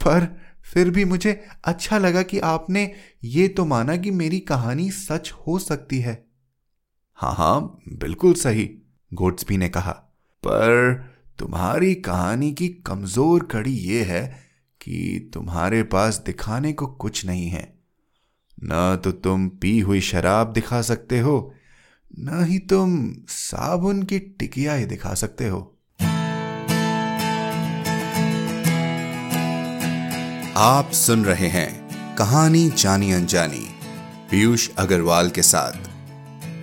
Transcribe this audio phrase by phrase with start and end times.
[0.00, 0.26] पर
[0.64, 1.32] फिर भी मुझे
[1.64, 2.92] अच्छा लगा कि आपने
[3.24, 6.24] ये तो माना कि मेरी कहानी सच हो सकती है।
[7.18, 8.70] हाँ हाँ बिल्कुल सही
[9.12, 9.92] गोट्सबी ने कहा।
[10.42, 10.94] पर
[11.38, 14.22] तुम्हारी कहानी की कमज़ोर कड़ी ये है
[14.80, 17.62] कि तुम्हारे पास दिखाने को कुछ नहीं है।
[18.64, 21.54] न तो तुम पी हुई शराब दिखा सकते हो,
[22.18, 25.79] न ही तुम साबुन की टिकिया ही दिखा सकते हो।
[30.56, 33.68] आप सुन रहे हैं कहानी जानी अनजानी,
[34.30, 35.72] पीयूष अग्रवाल के साथ।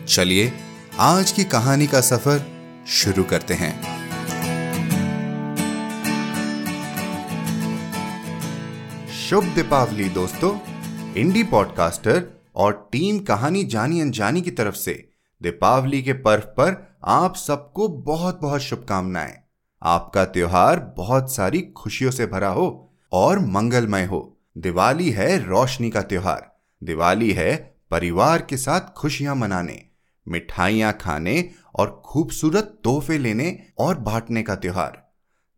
[0.06, 0.54] चलिए,
[1.00, 2.42] आज की कहानी का सफ़र
[2.88, 3.82] शुरू करते हैं।
[9.08, 10.60] शुभ दीपावली दोस्तों,
[11.14, 15.10] इंडी पॉडकास्टर और टीम कहानी जानी अनजानी की तरफ़ से
[15.44, 19.38] दीपावली के पर्व पर आप सबको बहुत बहुत शुभकामनाएँ।
[19.84, 26.02] आपका त्योहार बहुत सारी खुशियों से भरा हो और मंगलमय हो। दिवाली है रोशनी का
[26.02, 27.56] त्योहार। दिवाली है
[27.92, 29.82] परिवार के साथ खुशियाँ मनाने,
[30.28, 35.04] मिठाइयाँ खाने और खूबसूरत तोहफे लेने और बांटने का त्योहार।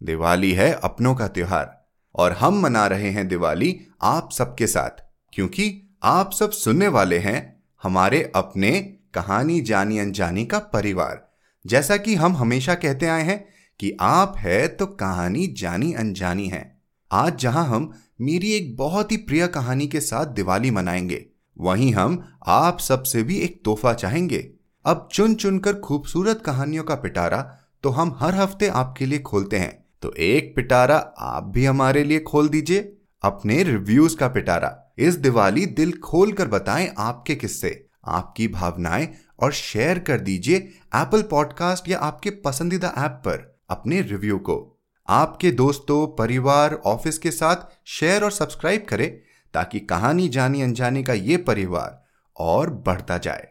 [0.01, 1.77] दिवाली है अपनों का त्योहार
[2.15, 7.63] और हम मना रहे हैं दिवाली आप सबके साथ, क्योंकि आप सब सुनने वाले हैं
[7.83, 8.79] हमारे अपने
[9.13, 11.27] कहानी जानी अनजानी का परिवार।
[11.65, 13.43] जैसा कि हम हमेशा कहते आए हैं
[13.79, 16.78] कि आप है तो कहानी जानी अनजानी है।
[17.11, 21.25] आज जहाँ हम मेरी एक बहुत ही प्रिय कहानी के साथ दिवाली मनाएँगे,
[21.57, 24.37] वहीं हम आप सबसे भी एक तोहफा चाहेंगे।
[24.85, 27.41] अब चुन चुनकर खूबसूरत कहानियों का पिटारा
[27.83, 32.19] तो हम हर हफ़्ते आपके लिए खोलते हैं। तो एक पिटारा आप भी हमारे लिए
[32.19, 32.79] खोल दीजिए,
[33.23, 39.07] अपने रिव्यूज़ का पिटारा। इस दिवाली दिल खोल कर बताएँ आपके किस्से। आपकी भावनाएँ
[39.39, 44.75] और शेयर कर दीजिए एप्पल पॉडकास्ट या आपके पसंदीदा ऐप पर अपने रिव्यू को।
[45.09, 49.19] आपके दोस्तों, परिवार, ऑफ़िस के साथ शेयर और सब्सक्राइब करें
[49.53, 52.05] ताकि कहानी जानी अनजाने का ये परिवार
[52.37, 53.47] और बढ़ता जाए।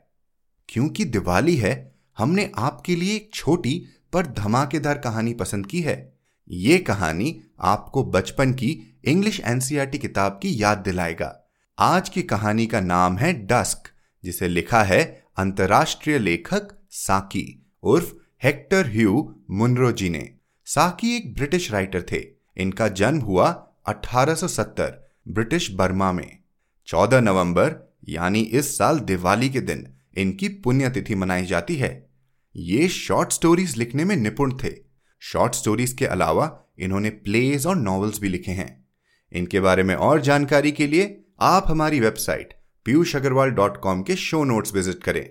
[0.68, 6.18] क्योंकि दिवाली है, हमने आपके लिए एक छोटी पर धमाकेदार कहानी पसंद की है।
[6.50, 12.80] ये कहानी आपको बचपन की इंग्लिश एनसीआरटी किताब की याद दिलाएगा। आज की कहानी का
[12.80, 13.90] नाम है डस्क
[14.24, 20.37] जिसे लिखा है अंतर्राष्ट्रीय लेखक साकी उर्फ़ हेक्टर ह्यू मुनरो जी ने।
[20.70, 22.24] साकी एक ब्रिटिश राइटर थे।
[22.56, 26.38] इनका जन्म हुआ 1870 ब्रिटिश बर्मा में।
[26.86, 32.10] 14 नवंबर, यानी इस साल दिवाली के दिन, इनकी पुण्यतिथि मनाई जाती है।
[32.56, 34.74] ये शॉर्ट स्टोरीज लिखने में निपुण थे।
[35.20, 38.88] शॉर्ट स्टोरीज के अलावा इन्होंने प्लेज और नॉवेल्स भी लिखे हैं।
[39.32, 44.16] इनके बारे में और जानकारी के लिए आप हमारी website Piyush Agrawal dot com के
[44.16, 45.30] शो नोट्स विज़िट करें।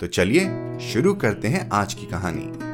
[0.00, 0.40] तो चलिए
[0.80, 2.73] शुरू करते हैं आज की कहानी।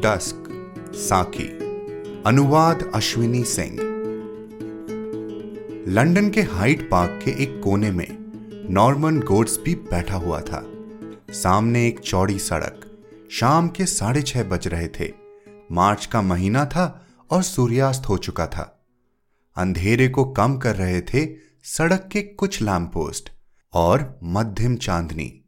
[0.00, 0.44] डस्क
[0.94, 1.46] साकी
[2.26, 3.74] अनुवाद अश्विनी सिंह
[5.88, 8.08] लंदन के हाइट पार्क के एक कोने में
[8.70, 10.72] नॉर्मन गोड्स भी बैठा हुआ था।
[11.30, 15.12] सामने एक चौड़ी सड़क। शाम के साढ़े छह बज रहे थे।
[15.72, 18.86] मार्च का महीना था और सूर्यास्त हो चुका था।
[19.56, 23.30] अंधेरे को कम कर रहे थे सड़क के कुछ लैम्प पोस्ट
[23.72, 25.44] और मध्यम चांदनी।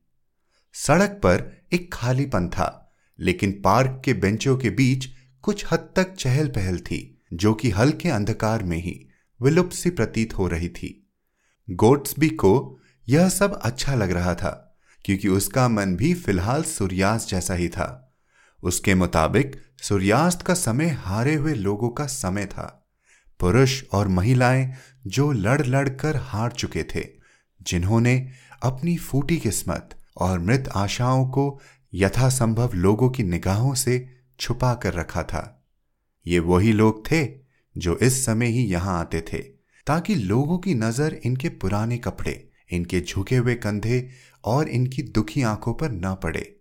[0.72, 2.78] सड़क पर एक खालीपन था।
[3.22, 5.08] लेकिन पार्क के बेंचों के बीच
[5.42, 9.08] कुछ हद तक चहल पहल थी, जो कि हल्के अंधकार में ही
[9.42, 11.10] विलुप्त सी प्रतीत हो रही थी।
[11.70, 12.78] गोट्सबी को
[13.08, 18.14] यह सब अच्छा लग रहा था, क्योंकि उसका मन भी फ़िलहाल सूर्यास्त जैसा ही था।
[18.62, 22.88] उसके मुताबिक, सूर्यास्त का समय हारे हुए लोगों का समय था।
[23.40, 24.74] पुरुष और महिलाएँ
[25.06, 27.08] जो लड़ लड़ कर हार चुके थे,
[27.62, 28.28] जिन्होंने
[28.62, 31.60] अपनी फूटी किस्मत और मृत आशाओं को
[31.94, 34.08] यथासंभव लोगों की निगाहों से
[34.40, 35.68] छुपा कर रखा था।
[36.26, 37.28] ये वही लोग थे
[37.78, 39.38] जो इस समय ही यहाँ आते थे,
[39.86, 44.08] ताकि लोगों की नज़र इनके पुराने कपड़े, इनके झुके हुए कंधे
[44.44, 46.56] और इनकी दुखी आँखों पर न पड़े।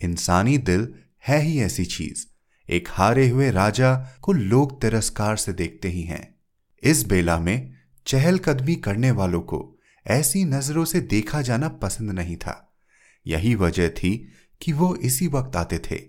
[0.00, 0.94] इंसानी दिल
[1.26, 2.26] है ही ऐसी चीज़।
[2.70, 6.34] एक हारे हुए राजा को लोग तिरस्कार से देखते ही हैं।
[6.82, 7.72] इस बेला में
[8.06, 12.74] चहलकदमी करने वालों को ऐसी नज़रों से देखा जाना पसंद नहीं था।
[13.26, 14.32] यही वजह थी
[14.62, 16.00] कि वो इसी वक्त आते थे।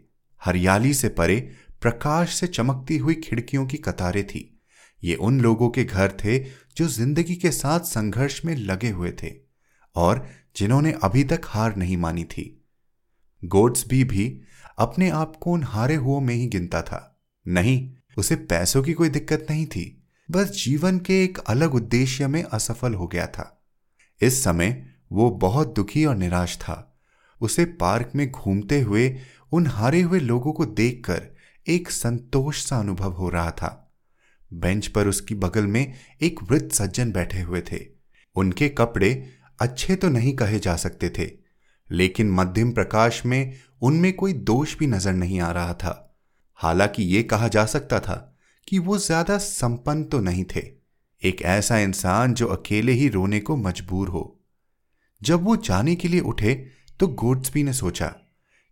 [0.41, 1.51] हरियाली से परे,
[1.81, 4.61] प्रकाश से चमकती हुई खिड़कियों की कतारें थी।
[5.03, 6.39] ये उन लोगों के घर थे
[6.77, 9.33] जो ज़िंदगी के साथ संघर्ष में लगे हुए थे
[9.95, 12.65] और जिन्होंने अभी तक हार नहीं मानी थी।
[13.45, 14.41] गोड्स भी भी
[14.77, 19.09] अपने आप को उन हारे हुओं में ही गिनता था। नहीं, उसे पैसों की कोई
[19.09, 23.63] दिक्कत नहीं थी, बस जीवन के एक अलग उद्देश्य में असफल हो गया था।
[24.21, 26.92] इस समय वो बहुत दुखी और निराश था।
[27.43, 29.07] उसे पार्क में घूमते हुए
[29.51, 31.21] उन हारे हुए लोगों को देखकर
[31.67, 33.79] एक संतोष सा अनुभव हो रहा था।
[34.51, 37.79] बेंच पर उसकी बगल में एक वृद्ध सज्जन बैठे हुए थे।
[38.35, 39.11] उनके कपड़े
[39.59, 41.29] अच्छे तो नहीं कहे जा सकते थे,
[41.89, 45.99] लेकिन मध्यम प्रकाश में उनमें कोई दोष भी नज़र नहीं आ रहा था।
[46.59, 48.15] हालाँकि ये कहा जा सकता था
[48.67, 50.61] कि वो ज़्यादा संपन्न तो नहीं थे।
[51.21, 54.23] एक ऐसा इंसान जो अकेले ही रोने को मजबूर हो।
[55.21, 56.53] जब वो जाने के लिए उठे
[56.99, 58.07] तो गोड्सबी ने सोचा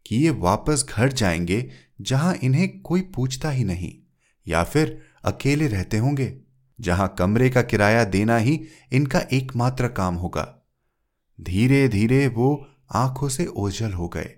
[0.06, 1.72] कि ये वापस घर जाएँगे
[2.02, 3.94] जहाँ इन्हें कोई पूछता ही नहीं,
[4.48, 6.38] या फिर अकेले रहते होंगे,
[6.80, 10.68] जहाँ कमरे का किराया देना ही इनका एकमात्र काम होगा।
[11.42, 14.36] धीरे धीरे वो आँखों से ओझल हो गए।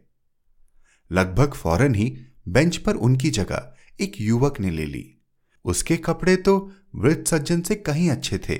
[1.11, 5.21] लगभग फ़ौरन ही बेंच पर उनकी जगह एक युवक ने ले ली।
[5.65, 8.59] उसके कपड़े तो वृद्ध सज्जन से कहीं अच्छे थे,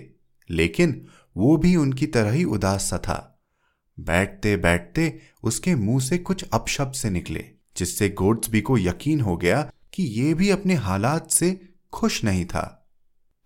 [0.49, 3.29] लेकिन वो भी उनकी तरह ही उदास सा था।
[3.97, 7.45] बैठते बैठते उसके मुँह से कुछ अपशब्द से निकले,
[7.77, 9.61] जिससे गोड्सबी को यकीन हो गया
[9.93, 12.91] कि ये भी अपने हालात से खुश नहीं था।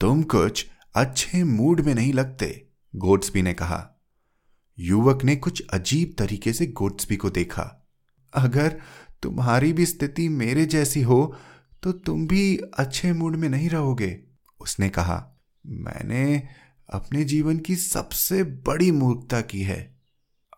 [0.02, 0.66] तुम कुछ
[0.96, 3.94] अच्छे मूड में नहीं लगते, गोड्सबी ने कहा।
[4.80, 7.90] युवक ने कुछ अजीब तरीके से गोड्सबी को देखा।
[8.34, 8.80] अगर
[9.24, 11.36] तुम्हारी भी स्थिति मेरे जैसी हो
[11.84, 14.20] तो तुम भी अच्छे मूड में नहीं रहोगे,
[14.60, 16.48] उसने कहा। मैंने
[16.90, 19.97] अपने जीवन की सबसे बड़ी मूर्खता की है।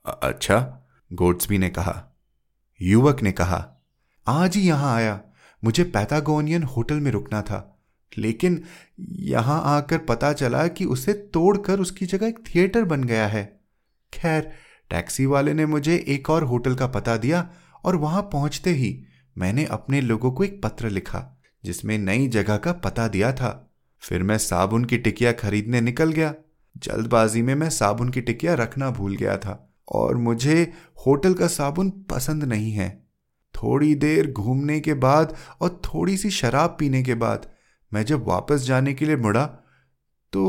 [0.09, 0.79] अच्छा
[1.13, 2.17] गोड्सबी ने कहा।
[2.81, 3.85] युवक ने कहा,
[4.27, 5.21] आज ही यहाँ आया।
[5.63, 7.75] मुझे पैथागोनियन होटल में रुकना था।
[8.17, 8.63] लेकिन
[8.99, 13.59] यहाँ आकर पता चला कि उसे तोड़कर उसकी जगह एक थिएटर बन गया है।
[14.13, 14.51] खैर,
[14.89, 17.49] टैक्सी वाले ने मुझे एक और होटल का पता दिया
[17.83, 19.03] और वहाँ पहुँचते ही
[19.37, 24.23] मैंने अपने लोगों को एक पत्र लिखा, जिसमें नई जगह का पता दिया था। फिर
[24.23, 26.33] मैं साबुन की टिकिया खरीदने निकल गया।
[26.77, 30.61] जल्दबाजी में मैं साबुन की टिकिया रखना भूल गया था। और मुझे
[31.05, 32.89] होटल का साबुन पसंद नहीं है।
[33.55, 37.47] थोड़ी देर घूमने के बाद और थोड़ी सी शराब पीने के बाद
[37.91, 39.45] मैं जब वापस जाने के लिए मुड़ा
[40.33, 40.45] तो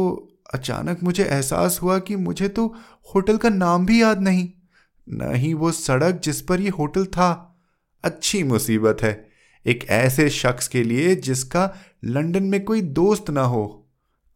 [0.55, 2.67] अचानक मुझे एहसास हुआ कि मुझे तो
[3.15, 4.49] होटल का नाम भी याद नहीं।
[5.07, 7.31] न ही वो सड़क जिस पर यह होटल था।
[8.05, 9.13] अच्छी मुसीबत है।
[9.67, 11.71] एक ऐसे शख्स के लिए जिसका
[12.05, 13.65] लंदन में कोई दोस्त ना हो।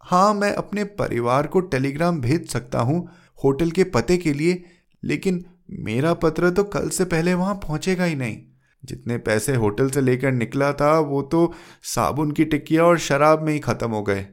[0.03, 3.09] हाँ मैं अपने परिवार को टेलीग्राम भेज सकता हूँ।
[3.45, 4.63] होटल के पते के लिए
[5.05, 8.43] लेकिन मेरा पत्र तो कल से पहले वहाँ पहुंचेगा ही नहीं।
[8.85, 13.53] जितने पैसे होटल से लेकर निकला था वो तो साबुन की टिक्किया और शराब में
[13.53, 14.27] ही खत्म हो गए।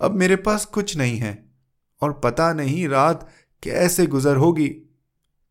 [0.00, 1.44] अब मेरे पास कुछ नहीं है
[2.00, 3.28] और पता नहीं रात
[3.62, 4.68] कैसे गुजर होगी।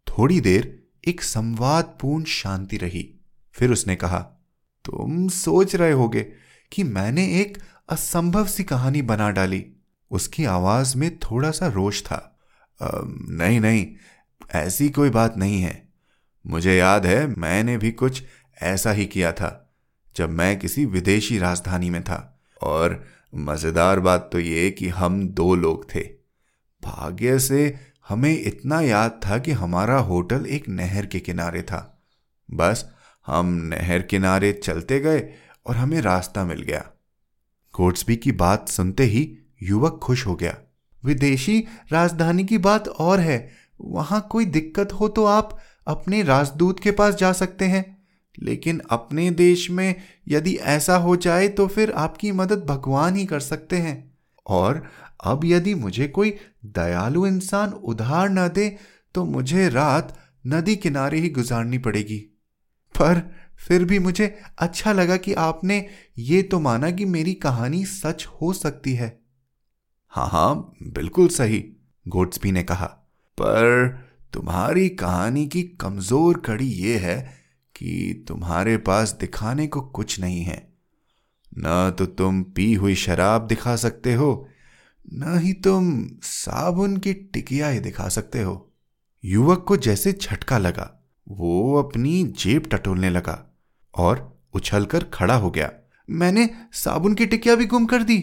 [0.07, 3.19] थोड़ी देर एक संवादपूर्ण शांति रही।
[3.53, 4.19] फिर उसने कहा
[4.85, 6.31] तुम सोच रहे होगे
[6.71, 7.57] कि मैंने एक
[7.89, 9.65] असंभव सी कहानी बना डाली।
[10.11, 12.39] उसकी आवाज़ में थोड़ा सा रोष था।
[12.81, 12.89] आ,
[13.29, 13.88] नहीं नहीं
[14.56, 15.90] ऐसी कोई बात नहीं है।
[16.48, 18.24] मुझे याद है, मैंने भी कुछ
[18.62, 19.75] ऐसा ही किया था,
[20.16, 23.06] जब मैं किसी विदेशी राजधानी में था। और
[23.36, 26.00] मज़ेदार बात तो ये कि हम दो लोग थे।
[26.84, 27.80] भाग्य से
[28.10, 32.04] हमें इतना याद था कि हमारा होटल एक नहर के किनारे था।
[32.52, 32.92] बस,
[33.28, 35.30] हम नहर किनारे चलते गए
[35.66, 36.90] और हमें रास्ता मिल गया।
[37.74, 40.57] कोट्सबी की बात सुनते ही युवक खुश हो गया।
[41.06, 43.50] विदेशी राजधानी की बात और है।
[43.81, 45.57] वहाँ कोई दिक्कत हो तो आप
[45.88, 47.98] अपने राजदूत के पास जा सकते हैं।
[48.42, 49.95] लेकिन अपने देश में
[50.28, 54.18] यदि ऐसा हो जाए तो फिर आपकी मदद भगवान ही कर सकते हैं।
[54.48, 54.83] और
[55.24, 58.78] अब यदि मुझे कोई दयालु इंसान उधार न दे
[59.16, 60.18] तो मुझे रात
[60.48, 62.18] नदी किनारे ही गुजारनी पड़ेगी।
[62.95, 63.21] पर
[63.68, 65.86] फिर भी मुझे अच्छा लगा कि आपने
[66.18, 69.19] ये तो माना कि मेरी कहानी सच हो सकती है।
[70.07, 71.64] हाँ हाँ बिल्कुल सही
[72.07, 72.98] गोड्सबी ने कहा।
[73.42, 73.88] पर
[74.34, 77.18] तुम्हारी कहानी की कमज़ोर कड़ी ये है
[77.76, 80.68] कि तुम्हारे पास दिखाने को कुछ नहीं है।
[81.58, 84.48] न तो तुम पी हुई शराब दिखा सकते हो,
[85.14, 88.72] न ही तुम साबुन की टिकिया ही दिखा सकते हो।
[89.24, 90.90] युवक को जैसे झटका लगा,
[91.28, 93.56] वो अपनी जेब टटोलने लगा
[93.94, 95.72] और उछलकर खड़ा हो गया।
[96.10, 98.19] मैंने साबुन की टिकिया भी गुम कर दी।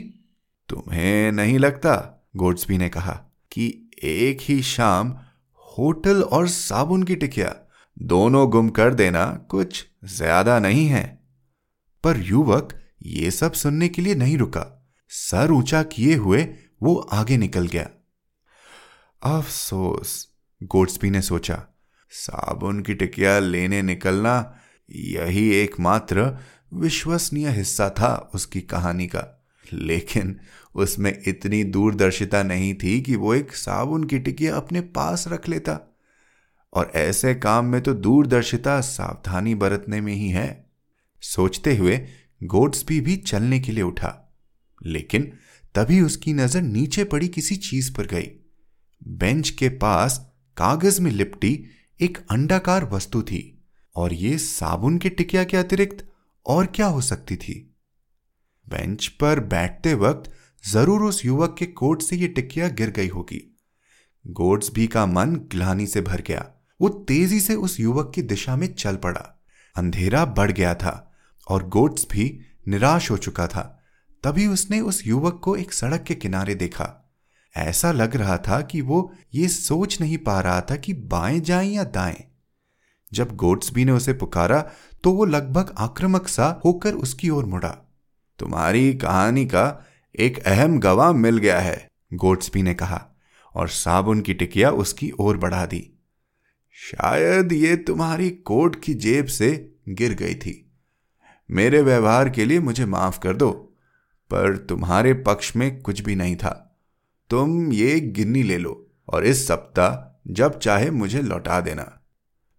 [0.69, 3.13] तुम्हें नहीं लगता, गोड्सबी ने कहा,
[3.53, 5.15] कि एक ही शाम
[5.69, 7.55] होटल और साबुन की टिकिया।
[7.97, 11.05] दोनों गुम कर देना कुछ ज़्यादा नहीं है।
[12.05, 12.73] पर युवक
[13.03, 14.65] ये सब सुनने के लिए नहीं रुका।
[15.11, 16.43] सर ऊँचा किए हुए
[16.83, 17.88] वो आगे निकल गया।
[19.23, 20.29] अफसोस
[20.61, 21.62] गोड्सपी ने सोचा।
[22.12, 24.35] साबुन की टिकिया लेने निकलना
[24.91, 26.38] यही एकमात्र
[26.75, 29.33] विश्वसनीय हिस्सा था उसकी कहानी का।
[29.73, 30.38] लेकिन
[30.76, 35.97] उसमें इतनी दूरदर्शिता नहीं थी कि वो एक साबुन की टिकिया अपने पास रख लेता।
[36.73, 40.71] और ऐसे काम में तो दूरदर्शिता सावधानी बरतने में ही है।
[41.21, 42.06] सोचते हुए
[42.45, 44.37] गोड्सबी भी चलने के लिए उठा।
[44.87, 45.33] लेकिन
[45.75, 48.30] तभी उसकी नज़र नीचे पड़ी किसी चीज़ पर गई।
[49.09, 51.64] बेंच के पास कागज़ में लिपटी
[52.00, 53.64] एक अंडाकार वस्तु थी
[53.97, 56.06] और ये साबुन के टिकिया के अतिरिक्त
[56.47, 57.75] और क्या हो सकती थी?
[58.68, 60.30] बेंच पर बैठते वक्त
[60.73, 63.57] ज़रूर उस युवक के कोट से ये टिकिया गिर गई होगी।
[64.25, 66.47] गोड्स भी का मन ग्लानी से भर गया।
[66.81, 69.45] वो तेज़ी से उस युवक की दिशा में चल पड़ा।
[69.77, 71.15] अंधेरा बढ़ गया था
[71.47, 73.63] और गोड्स भी निराश हो चुका था।
[74.25, 77.13] तभी उसने उस युवक को एक सड़क के किनारे देखा।
[77.55, 81.75] ऐसा लग रहा था कि वो ये सोच नहीं पा रहा था कि बाएँ जाएँ
[81.75, 82.25] या दाएँ।
[83.13, 84.61] जब गोड्सबी ने उसे पुकारा
[85.05, 87.77] तो वो लगभग आक्रामक सा होकर उसकी ओर मुड़ा।
[88.39, 89.85] तुम्हारी कहानी का
[90.19, 93.09] एक अहम गवाह मिल गया है, गोड्सबी ने कहा,
[93.55, 95.93] और साबुन की टिकिया उसकी ओर बढ़ा दी।
[96.73, 100.73] शायद ये तुम्हारी कोट की जेब से गिर गई थी।
[101.51, 103.51] मेरे व्यवहार के लिए मुझे माफ़ कर दो,
[104.31, 106.81] पर तुम्हारे पक्ष में कुछ भी नहीं था।
[107.31, 112.05] तुम ये गिन्नी ले लो, और इस सप्ताह जब चाहे मुझे लौटा देना।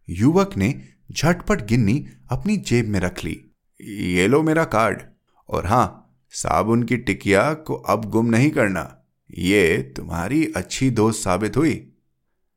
[0.10, 3.46] युवक ने झटपट गिन्नी अपनी जेब में रख ली।
[3.82, 5.02] ये लो मेरा कार्ड,
[5.50, 9.06] और हाँ साबुन की टिकिया को अब गुम नहीं करना।
[9.38, 11.94] ये तुम्हारी अच्छी दोस्त साबित हुई।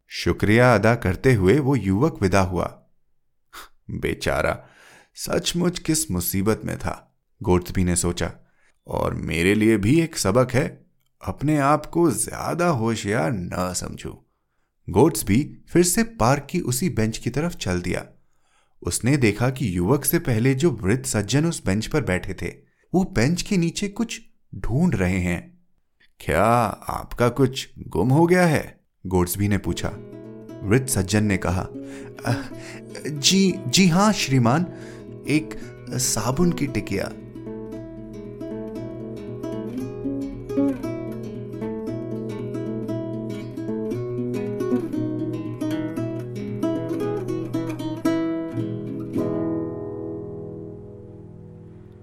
[0.08, 2.66] शुक्रिया अदा करते हुए वो युवक विदा हुआ।
[3.90, 4.58] बेचारा
[5.14, 6.94] सचमुच किस मुसीबत में था
[7.42, 8.32] गोर्तबी ने सोचा।
[8.86, 10.86] और मेरे लिए भी एक सबक है,
[11.22, 14.10] अपने आप को ज़्यादा होशियार न समझू।
[14.88, 18.04] गोट्स भी फिर से पार्क की उसी बेंच की तरफ़ चल दिया।
[18.82, 23.04] उसने देखा कि युवक से पहले जो वृद्ध सज्जन उस बेंच पर बैठे थे वो
[23.04, 24.20] बेंच के नीचे कुछ
[24.54, 25.59] ढूंढ रहे हैं।
[26.20, 26.44] क्या
[26.88, 28.80] आपका कुछ गुम हो गया है?
[29.06, 29.88] गोड्सबी ने पूछा।
[30.62, 31.66] वृद्ध सज्जन ने कहा
[33.09, 34.66] जी जी हाँ, श्रीमान,
[35.28, 35.54] एक
[35.90, 37.04] साबुन की टिकिया।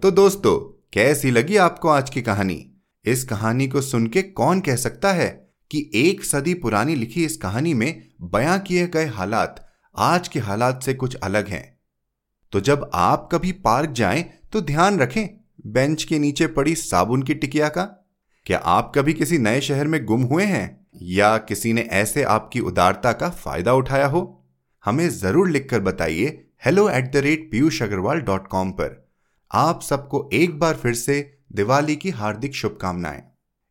[0.01, 2.81] तो दोस्तों कैसी लगी आपको आज की कहानी?
[3.05, 5.27] इस कहानी को सुन के कौन कह सकता है
[5.71, 10.83] कि एक सदी पुरानी लिखी इस कहानी में बयां किए गए हालात आज के हालात
[10.83, 11.79] से कुछ अलग हैं।
[12.51, 15.27] तो जब आप कभी पार्क जाएँ तो ध्यान रखें,
[15.67, 17.83] बेंच के नीचे पड़ी साबुन की टिकिया का।
[18.45, 20.87] क्या आप कभी किसी नए शहर में गुम हुए हैं?
[21.01, 24.45] या किसी ने ऐसे आपकी उदारता का फ़ायदा उठाया हो?
[24.85, 29.06] हमें ज़रूर लिखकर बताइए hello at the rate Piyush Agrawal dot com पर।
[29.51, 33.23] आप सबको एक बार फिर से दिवाली की हार्दिक शुभकामनाएँ।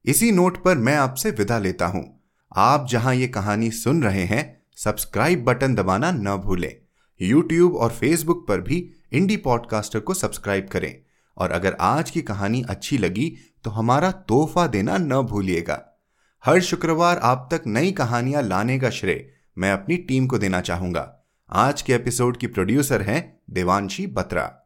[0.05, 2.21] इसी नोट पर मैं आपसे विदा लेता हूँ।
[2.57, 6.77] आप जहाँ ये कहानी सुन रहे हैं, सब्सक्राइब बटन दबाना न भूलें।
[7.23, 11.03] यूट्यूब और फेसबुक पर भी इंडी पॉडकास्टर को सब्सक्राइब करें।
[11.37, 16.03] और अगर आज की कहानी अच्छी लगी तो हमारा तोहफा देना न भूलिएगा।
[16.45, 21.27] हर शुक्रवार आप तक नई कहानियाँ लाने का श्रेय मैं अपनी टीम को देना चाहूँगा।
[21.53, 24.66] आज के एपिसोड की प्रोड्यूसर हैं देवांशी बत्रा।